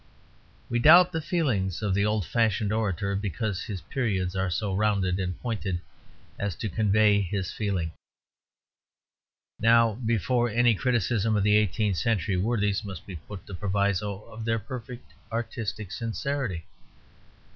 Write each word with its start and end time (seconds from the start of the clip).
We 0.67 0.79
doubt 0.79 1.11
the 1.11 1.21
feeling 1.21 1.71
of 1.83 1.93
the 1.93 2.07
old 2.07 2.25
fashioned 2.25 2.73
orator, 2.73 3.15
because 3.15 3.61
his 3.61 3.81
periods 3.81 4.35
are 4.35 4.49
so 4.49 4.73
rounded 4.75 5.19
and 5.19 5.39
pointed 5.39 5.79
as 6.39 6.55
to 6.55 6.69
convey 6.69 7.21
his 7.21 7.53
feeling. 7.53 7.91
Now 9.59 9.93
before 9.93 10.49
any 10.49 10.73
criticism 10.73 11.35
of 11.35 11.43
the 11.43 11.55
eighteenth 11.55 11.97
century 11.97 12.35
worthies 12.35 12.83
must 12.83 13.05
be 13.05 13.17
put 13.17 13.45
the 13.45 13.53
proviso 13.53 14.21
of 14.23 14.43
their 14.43 14.57
perfect 14.57 15.13
artistic 15.31 15.91
sincerity. 15.91 16.65